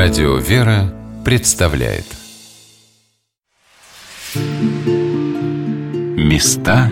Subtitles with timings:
[0.00, 2.04] Радио «Вера» представляет.
[6.16, 6.88] Места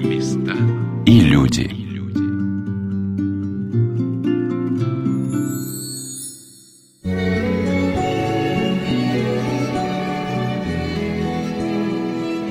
[1.06, 1.70] и люди.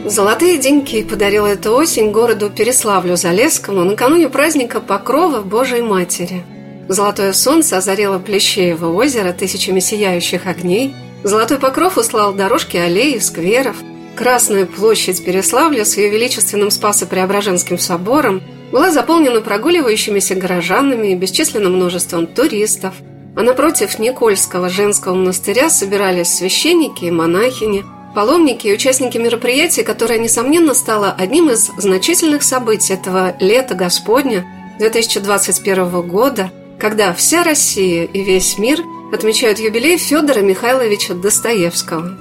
[0.08, 6.46] Золотые деньки подарила эта осень городу Переславлю-Залесскому накануне праздника Покрова Божией Матери–
[6.88, 10.94] Золотое солнце озарило Плещеево озеро тысячами сияющих огней.
[11.24, 13.78] Золотой покров услал дорожки аллеи, скверов.
[14.16, 22.28] Красная площадь Переславля с ее величественным Спасо-Преображенским собором была заполнена прогуливающимися горожанами и бесчисленным множеством
[22.28, 22.94] туристов.
[23.36, 27.84] А напротив Никольского женского монастыря собирались священники и монахини,
[28.14, 34.46] паломники и участники мероприятия, которое, несомненно, стало одним из значительных событий этого лета Господня
[34.78, 38.80] 2021 года– когда вся Россия и весь мир
[39.14, 42.18] отмечают юбилей Федора Михайловича Достоевского.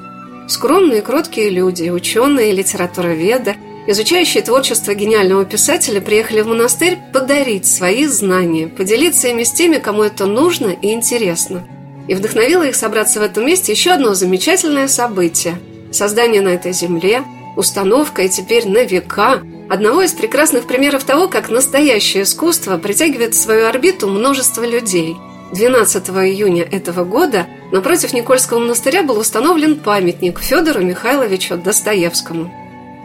[0.49, 8.07] Скромные и кроткие люди, ученые литературоведы, изучающие творчество гениального писателя, приехали в монастырь подарить свои
[8.07, 11.67] знания, поделиться ими с теми, кому это нужно и интересно.
[12.07, 15.59] И вдохновило их собраться в этом месте еще одно замечательное событие–
[15.91, 17.23] создание на этой земле,
[17.57, 23.41] установка и теперь на века– одного из прекрасных примеров того, как настоящее искусство притягивает в
[23.41, 25.17] свою орбиту множество людей.
[25.53, 32.53] 12 июня этого года напротив Никольского монастыря был установлен памятник Федору Михайловичу Достоевскому.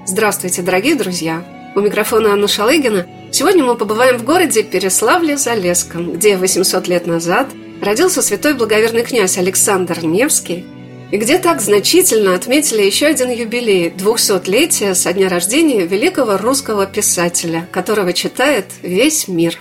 [0.06, 1.44] Здравствуйте, дорогие друзья!
[1.76, 3.06] У микрофона Анна Шалыгина.
[3.32, 7.48] Сегодня мы побываем в городе Переславле-Залесском, где 800 лет назад
[7.82, 10.66] родился святой благоверный князь Александр Невский–
[11.12, 17.68] и где так значительно отметили еще один юбилей– 200-летие со дня рождения великого русского писателя,
[17.72, 19.60] которого читает весь мир.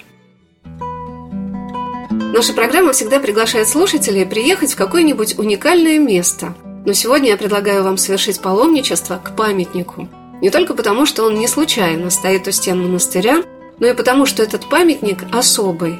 [2.34, 6.54] Наша программа всегда приглашает слушателей приехать в какое-нибудь уникальное место.
[6.84, 10.08] Но сегодня я предлагаю вам совершить паломничество к памятнику.
[10.40, 13.42] Не только потому, что он не случайно стоит у стен монастыря,
[13.80, 15.98] но и потому, что этот памятник особый,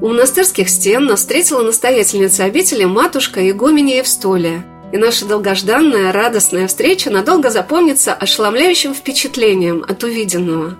[0.00, 4.64] у монастырских стен нас встретила настоятельница обители матушка Игуменя Евстолия.
[4.92, 10.76] И наша долгожданная, радостная встреча надолго запомнится ошеломляющим впечатлением от увиденного.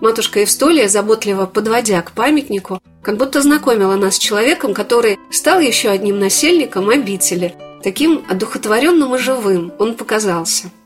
[0.00, 5.90] Матушка Евстолия, заботливо подводя к памятнику, как будто знакомила нас с человеком, который стал еще
[5.90, 7.54] одним насельником обители.
[7.82, 10.70] Таким одухотворенным и живым он показался–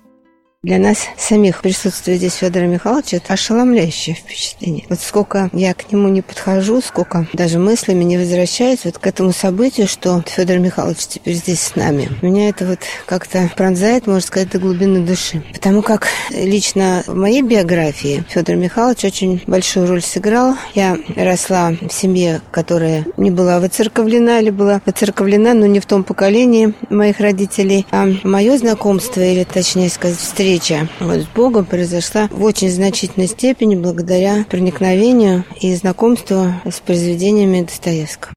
[0.63, 4.85] для нас самих присутствие здесь Федора Михайловича– это ошеломляющее впечатление.
[4.91, 9.33] Вот сколько я к нему не подхожу, сколько даже мыслями не возвращаюсь вот к этому
[9.33, 12.11] событию, что Федор Михайлович теперь здесь с нами.
[12.21, 15.43] Меня это вот как-то пронзает, можно сказать, до глубины души.
[15.55, 20.57] Потому как лично в моей биографии Федор Михайлович очень большую роль сыграл.
[20.75, 26.05] Я росла в семье, которая не была выцерковлена или была выцерковлена, но не в том
[26.05, 27.87] поколении моих родителей.
[27.91, 33.29] А мое знакомство, или точнее сказать, встреча встреча вот с Богом произошла в очень значительной
[33.29, 38.33] степени благодаря проникновению и знакомству с произведениями Достоевского.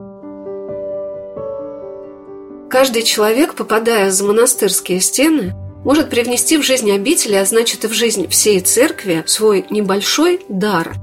[2.70, 5.54] Каждый человек, попадая за монастырские стены,
[5.84, 10.94] может привнести в жизнь обители, а значит и в жизнь всей церкви, свой небольшой дар.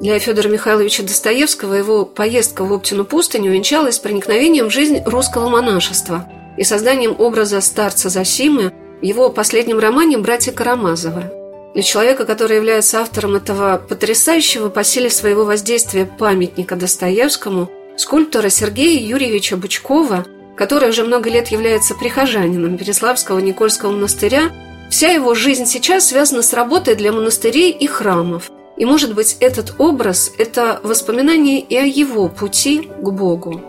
[0.00, 6.28] Для Федора Михайловича Достоевского его поездка в Оптину пустыню увенчалась проникновением в жизнь русского монашества
[6.56, 11.32] и созданием образа старца Засимы в его последнем романе «Братья Карамазовы».
[11.74, 19.00] Для человека, который является автором этого потрясающего по силе своего воздействия памятника Достоевскому, скульптора Сергея
[19.00, 24.50] Юрьевича Бучкова, который уже много лет является прихожанином Переславского Никольского монастыря,
[24.90, 28.50] вся его жизнь сейчас связана с работой для монастырей и храмов.
[28.76, 33.62] И, может быть, этот образ– это воспоминание и о его пути к Богу.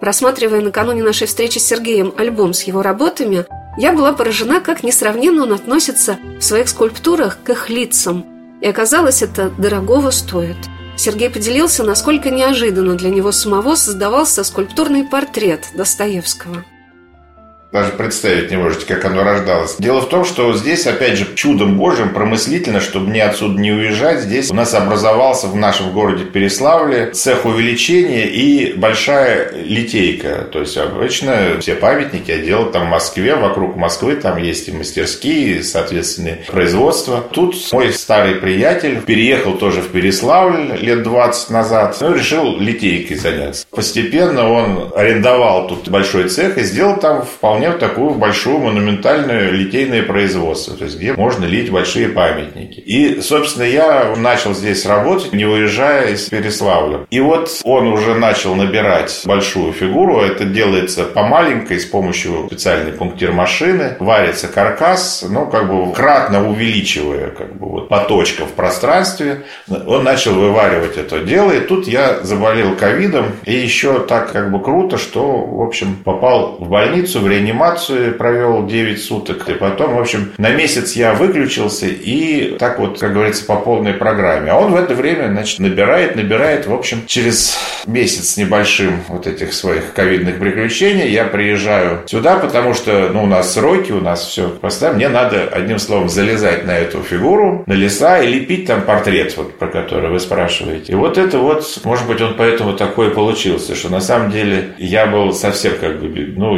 [0.00, 3.46] Просматривая накануне нашей встречи с Сергеем альбом с его работами–
[3.76, 8.24] я была поражена, как несравненно он относится в своих скульптурах к их лицам.
[8.60, 10.56] И оказалось, это дорогого стоит.
[10.96, 16.64] Сергей поделился, насколько неожиданно для него самого создавался скульптурный портрет Достоевского
[17.74, 19.74] даже представить не можете, как оно рождалось.
[19.80, 24.20] Дело в том, что здесь, опять же, чудом Божьим, промыслительно, чтобы мне отсюда не уезжать,
[24.20, 30.48] здесь у нас образовался в нашем городе Переславле цех увеличения и большая литейка.
[30.52, 34.72] То есть, обычно все памятники я делал там в Москве, вокруг Москвы, там есть и
[34.72, 37.24] мастерские, соответственно, производства.
[37.32, 43.66] Тут мой старый приятель переехал тоже в Переславль лет 20 назад, ну, решил литейкой заняться.
[43.72, 49.52] Постепенно он арендовал тут большой цех и сделал там вполне вполне в такую большую монументальную
[49.52, 52.80] литейное производство, то есть где можно лить большие памятники.
[52.80, 57.00] И, собственно, я начал здесь работать, не уезжая из Переславля.
[57.10, 60.20] И вот он уже начал набирать большую фигуру.
[60.20, 63.96] Это делается по маленькой с помощью специальной пунктир машины.
[64.00, 69.44] Варится каркас, ну, как бы кратно увеличивая как бы вот по точкам в пространстве.
[69.68, 71.52] Он начал вываривать это дело.
[71.52, 73.26] И тут я заболел ковидом.
[73.44, 77.53] И еще так как бы круто, что, в общем, попал в больницу, в реанимацию,
[78.18, 79.48] провел 9 суток.
[79.48, 83.94] И потом, в общем, на месяц я выключился и так вот, как говорится, по полной
[83.94, 84.50] программе.
[84.50, 86.66] А он в это время, значит, набирает, набирает.
[86.66, 87.56] В общем, через
[87.86, 93.26] месяц с небольшим вот этих своих ковидных приключений я приезжаю сюда, потому что, ну, у
[93.26, 94.96] нас сроки, у нас все поставим.
[94.96, 99.58] Мне надо, одним словом, залезать на эту фигуру, на леса и лепить там портрет, вот,
[99.58, 100.92] про который вы спрашиваете.
[100.92, 105.06] И вот это вот, может быть, он поэтому такой получился, что на самом деле я
[105.06, 106.56] был совсем как бы, ну,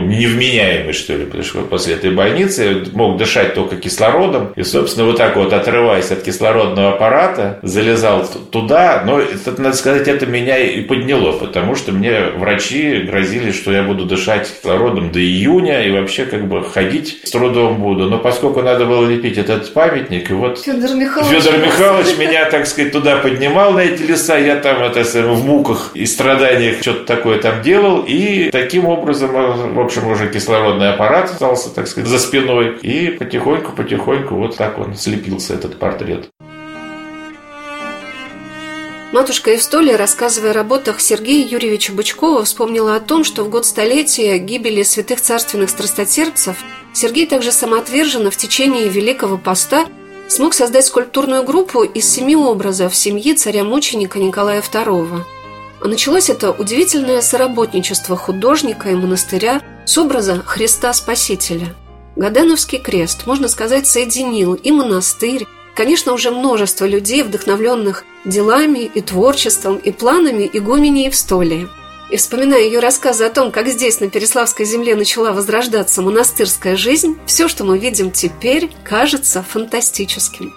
[0.76, 4.52] невменяемый, что ли, потому что после этой больницы мог дышать только кислородом.
[4.56, 9.02] И, собственно, вот так вот, отрываясь от кислородного аппарата, залезал туда.
[9.04, 13.82] Но, это, надо сказать, это меня и подняло, потому что мне врачи грозили, что я
[13.82, 18.08] буду дышать кислородом до июня и вообще как бы ходить с трудом буду.
[18.08, 22.66] Но поскольку надо было лепить этот памятник, и вот Федор Михайлович, Федор Михайлович меня, так
[22.66, 27.38] сказать, туда поднимал на эти леса, я там это, в муках и страданиях что-то такое
[27.38, 29.30] там делал, и таким образом,
[29.74, 30.26] в общем, уже
[30.66, 36.28] кислородный аппарат остался, так сказать, за спиной, и потихоньку-потихоньку вот так он слепился, этот портрет.
[39.12, 44.38] Матушка Евстолия, рассказывая о работах Сергея Юрьевича Бычкова, вспомнила о том, что в год столетия
[44.38, 46.56] гибели святых царственных страстотерпцев
[46.92, 49.86] Сергей также самоотверженно в течение Великого Поста
[50.28, 55.22] смог создать скульптурную группу из семи образов семьи царя-мученика Николая II.
[55.80, 61.74] А началось это удивительное соработничество художника и монастыря с образа Христа Спасителя.
[62.16, 65.46] Гаденовский крест, можно сказать, соединил и монастырь,
[65.76, 71.68] конечно, уже множество людей, вдохновленных делами и творчеством, и планами игумени Евстолии.
[72.10, 77.16] И вспоминая ее рассказы о том, как здесь, на Переславской земле, начала возрождаться монастырская жизнь,
[77.26, 80.52] все, что мы видим теперь, кажется фантастическим.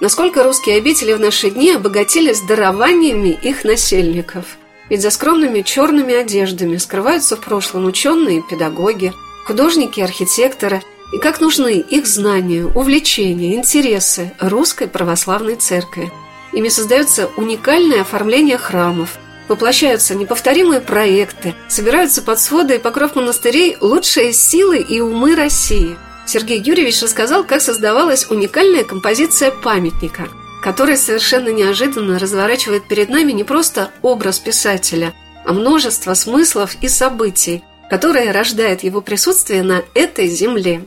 [0.00, 4.58] Насколько русские обители в наши дни обогатились дарованиями их насельников.
[4.90, 9.12] Ведь за скромными черными одеждами скрываются в прошлом ученые педагоги,
[9.46, 10.82] художники архитекторы,
[11.12, 16.12] и как нужны их знания, увлечения, интересы русской православной церкви.
[16.52, 24.32] Ими создается уникальное оформление храмов, воплощаются неповторимые проекты, собираются под своды и покров монастырей лучшие
[24.32, 25.96] силы и умы России.
[26.26, 30.28] Сергей Юрьевич рассказал, как создавалась уникальная композиция памятника,
[30.64, 35.12] которая совершенно неожиданно разворачивает перед нами не просто образ писателя,
[35.44, 40.86] а множество смыслов и событий, которые рождает его присутствие на этой земле.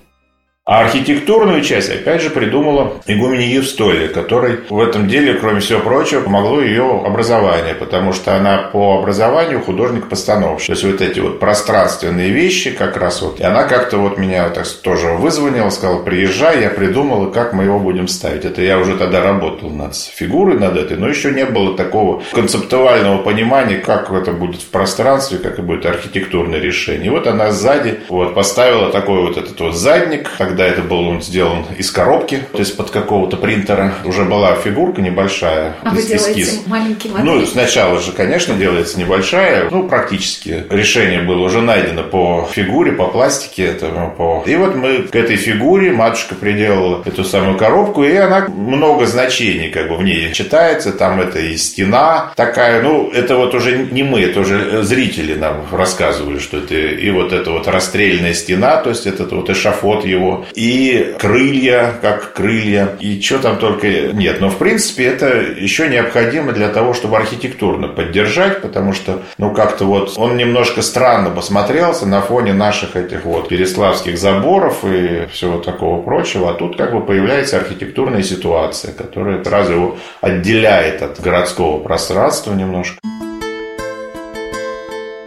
[0.68, 6.19] А архитектурную часть, опять же, придумала игуменя Евстолия, которой в этом деле, кроме всего прочего,
[6.19, 10.68] помогло ее образование, потому что она по образованию художник-постановщик.
[10.68, 13.40] То есть вот эти вот пространственные вещи как раз вот.
[13.40, 17.80] И она как-то вот меня так тоже вызвонила, сказала, приезжай, я придумала, как мы его
[17.80, 18.44] будем ставить.
[18.44, 23.19] Это я уже тогда работал над фигурой, над этой, но еще не было такого концептуального
[23.19, 27.06] понимания, как это будет в пространстве, как это будет архитектурное решение.
[27.06, 31.07] И вот она сзади вот поставила такой вот этот вот задник, тогда когда это был
[31.07, 35.75] он сделан из коробки, то есть под какого-то принтера, уже была фигурка небольшая.
[35.83, 37.25] А вы делаете маленький модель?
[37.25, 43.06] Ну, сначала же, конечно, делается небольшая, ну, практически решение было уже найдено по фигуре, по
[43.06, 44.44] пластике этому, по...
[44.47, 49.69] И вот мы к этой фигуре, матушка приделала эту самую коробку, и она много значений
[49.69, 54.02] как бы в ней читается, там это и стена такая, ну, это вот уже не
[54.02, 58.90] мы, это уже зрители нам рассказывали, что это и вот эта вот расстрельная стена, то
[58.90, 64.39] есть это вот эшафот его, и крылья, как крылья, и что там только нет.
[64.42, 69.85] Но, в принципе, это еще необходимо для того, чтобы архитектурно поддержать, потому что, ну, как-то
[69.85, 76.01] вот он немножко странно посмотрелся на фоне наших этих вот переславских заборов и всего такого
[76.01, 82.54] прочего, а тут как бы появляется архитектурная ситуация, которая сразу его отделяет от городского пространства
[82.54, 82.99] немножко.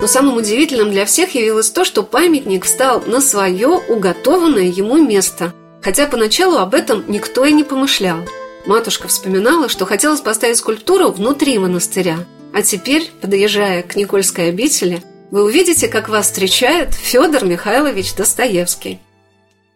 [0.01, 5.53] Но самым удивительным для всех явилось то, что памятник встал на свое уготованное ему место,
[5.83, 8.19] хотя поначалу об этом никто и не помышлял.
[8.67, 15.45] Матушка вспоминала, что хотелось поставить скульптуру внутри монастыря, а теперь, подъезжая к Никольской обители, вы
[15.45, 19.01] увидите, как вас встречает Федор Михайлович Достоевский.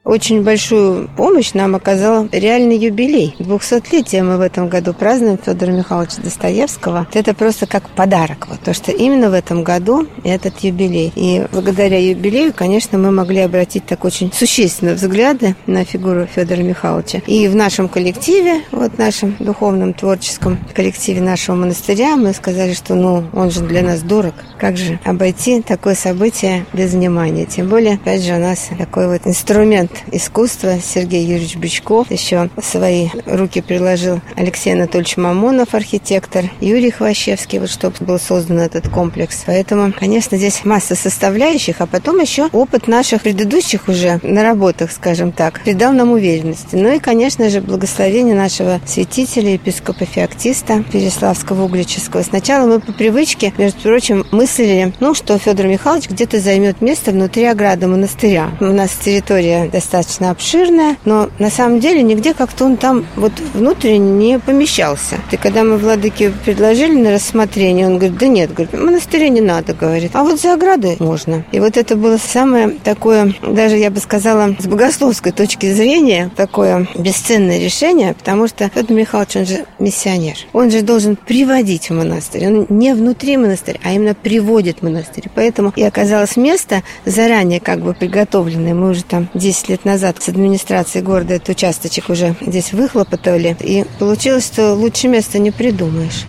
[0.05, 3.35] Очень большую помощь нам оказал реальный юбилей.
[3.39, 7.07] 200-летие мы в этом году празднуем Федора Михайловича Достоевского.
[7.15, 11.11] Это просто как подарок, вот, то что именно в этом году этот юбилей.
[11.17, 17.23] И благодаря юбилею, конечно, мы могли обратить так очень существенные взгляды на фигуру Федора Михайловича.
[17.27, 23.25] И в нашем коллективе, вот нашем духовном творческом коллективе нашего монастыря, мы сказали, что ну,
[23.33, 24.35] он же для нас дорог.
[24.59, 27.47] Как же обойти такое событие без внимания?
[27.47, 32.11] Тем более, опять же, у нас такой вот инструмент искусства Сергей Юрьевич Бычков.
[32.11, 38.89] Еще свои руки приложил Алексей Анатольевич Мамонов, архитектор, Юрий Хвощевский, вот чтобы был создан этот
[38.89, 39.43] комплекс.
[39.47, 45.61] Поэтому, конечно, здесь масса составляющих, а потом еще опыт наших предыдущих уже наработок, скажем так,
[45.63, 46.77] придал нам уверенности.
[46.77, 52.23] Ну и, конечно же, благословение нашего святителя, епископа Феоктиста Переславского Углического.
[52.23, 57.45] Сначала мы по привычке, между прочим, мыслили, ну, что Федор Михайлович где-то займет место внутри
[57.45, 58.51] ограды монастыря.
[58.61, 59.84] У нас территория достаточно
[60.31, 65.17] обширная, но на самом деле нигде как-то он там вот внутренне не помещался.
[65.31, 69.75] И когда мы владыке предложили на рассмотрение, он говорит, да нет, говорит, монастыре не надо,
[69.75, 71.45] говорит, а вот за оградой можно.
[71.53, 76.87] И вот это было самое такое, даже я бы сказала, с богословской точки зрения, такое
[76.97, 80.37] бесценное решение, потому что Федор Михайлович, он же миссионер.
[80.53, 82.47] Он же должен приводить в монастырь.
[82.47, 85.25] Он не внутри монастыря, а именно приводит в монастырь.
[85.35, 88.75] Поэтому и оказалось место заранее как бы приготовленное.
[88.75, 93.57] Мы уже там 10 лет назад с администрацией города этот участочек уже здесь выхлопотали.
[93.61, 96.27] И получилось, что лучше места не придумаешь.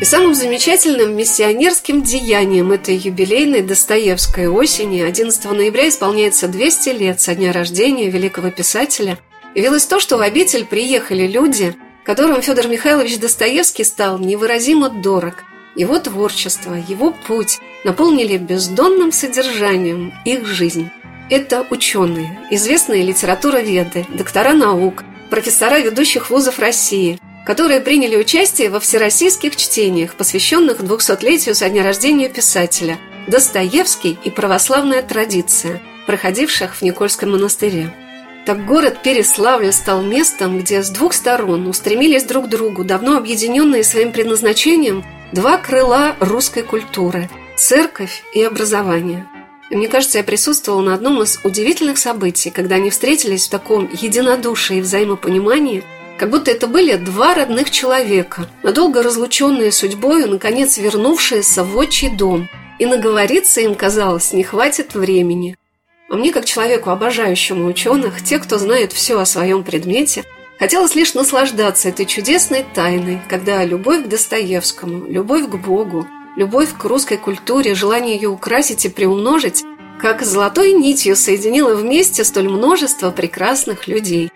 [0.00, 7.34] И самым замечательным миссионерским деянием этой юбилейной Достоевской осени 11 ноября исполняется 200 лет со
[7.34, 9.18] дня рождения великого писателя.
[9.56, 11.74] Явилось то, что в обитель приехали люди,
[12.04, 15.42] которым Федор Михайлович Достоевский стал невыразимо дорог.
[15.74, 20.90] Его творчество, его путь наполнили бездонным содержанием их жизнь.
[21.30, 27.18] Это ученые, известные литературоведы, доктора наук, профессора ведущих вузов России–
[27.48, 35.00] которые приняли участие во всероссийских чтениях, посвященных 200-летию со дня рождения писателя «Достоевский и православная
[35.00, 37.90] традиция», проходивших в Никольском монастыре.
[38.44, 43.82] Так город Переславль стал местом, где с двух сторон устремились друг к другу, давно объединенные
[43.82, 49.28] своим предназначением, два крыла русской культуры– церковь и образование.
[49.70, 54.78] Мне кажется, я присутствовала на одном из удивительных событий, когда они встретились в таком единодушии
[54.78, 55.84] и взаимопонимании–
[56.18, 62.48] как будто это были два родных человека, надолго разлученные судьбой, наконец вернувшиеся в отчий дом.
[62.80, 65.56] И наговориться им, казалось, не хватит времени.
[66.10, 70.24] А мне, как человеку, обожающему ученых, те, кто знает все о своем предмете,
[70.58, 76.06] хотелось лишь наслаждаться этой чудесной тайной, когда любовь к Достоевскому, любовь к Богу,
[76.38, 79.64] любовь к русской культуре, желание ее украсить и приумножить,
[80.00, 84.30] как золотой нитью соединила вместе столь множество прекрасных людей.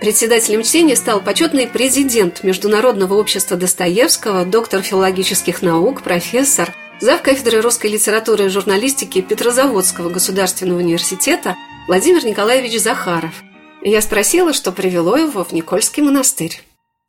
[0.00, 7.20] Председателем чтения стал почетный президент Международного общества Достоевского, доктор филологических наук, профессор, зав.
[7.20, 11.54] кафедры русской литературы и журналистики Петрозаводского государственного университета
[11.86, 13.42] Владимир Николаевич Захаров.
[13.82, 16.62] Я спросила, что привело его в Никольский монастырь.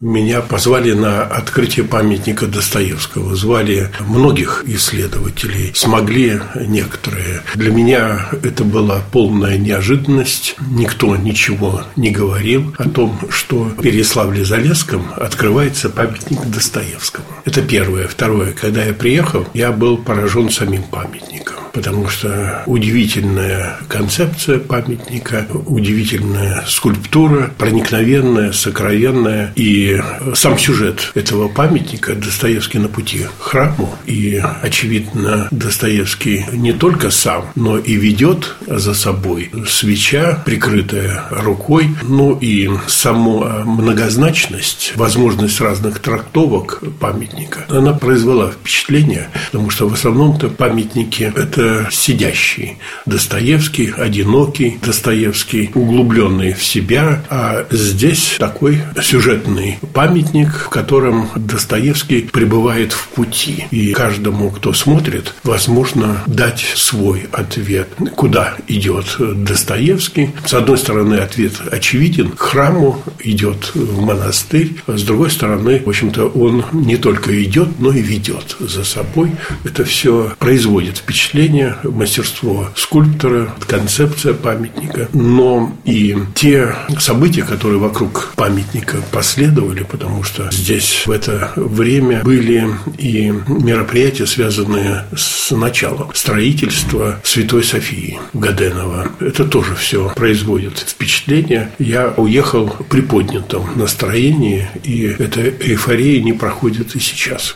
[0.03, 3.37] Меня позвали на открытие памятника Достоевского.
[3.37, 7.43] Звали многих исследователей, смогли некоторые.
[7.55, 10.57] Для меня это была полная неожиданность.
[10.71, 17.25] Никто ничего не говорил о том, что в Переславле-Залесском открывается памятник Достоевскому.
[17.45, 18.09] Это первое.
[18.09, 18.51] Второе.
[18.51, 27.51] Когда я приехал, я был поражен самим памятником потому что удивительная концепция памятника, удивительная скульптура,
[27.57, 29.51] проникновенная, сокровенная.
[29.55, 29.99] И
[30.35, 33.93] сам сюжет этого памятника Достоевский на пути к храму.
[34.05, 42.37] И, очевидно, Достоевский не только сам, но и ведет за собой свеча, прикрытая рукой, ну
[42.39, 51.33] и сама многозначность, возможность разных трактовок памятника, она произвела впечатление, потому что в основном-то памятники–
[51.35, 60.69] это это сидящий Достоевский, одинокий Достоевский, углубленный в себя, а здесь такой сюжетный памятник, в
[60.69, 63.65] котором Достоевский пребывает в пути.
[63.71, 70.31] И каждому, кто смотрит, возможно дать свой ответ, куда идет Достоевский.
[70.45, 75.89] С одной стороны, ответ очевиден, к храму идет в монастырь, а с другой стороны, в
[75.89, 79.31] общем-то, он не только идет, но и ведет за собой.
[79.63, 88.33] Это все производит впечатление впечатление, мастерство скульптора, концепция памятника, но и те события, которые вокруг
[88.35, 92.67] памятника последовали, потому что здесь в это время были
[92.97, 99.11] и мероприятия, связанные с началом строительства Святой Софии Гаденова.
[99.19, 101.71] Это тоже все производит впечатление.
[101.79, 107.55] Я уехал при поднятом настроении, и эта эйфория не проходит и сейчас.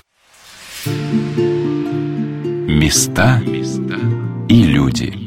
[2.67, 3.41] Места
[4.49, 5.26] и люди.